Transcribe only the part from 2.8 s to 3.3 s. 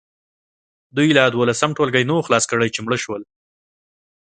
مړه شول.